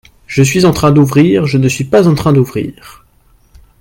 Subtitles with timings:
[0.25, 3.05] Je suis en train d’ouvrir, je ne suis pas en train d’ouvrir.